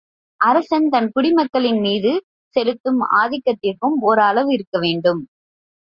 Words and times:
அரசன் 0.41 0.87
தன் 0.89 1.09
குடிமக்களின் 1.11 1.79
மீது 1.79 2.11
செலுத்தும் 2.55 3.01
ஆதிக்கத்திற்கும் 3.19 3.97
ஒரு 4.01 4.21
அளவு 4.21 4.51
இருக்கவேண்டும். 4.51 5.21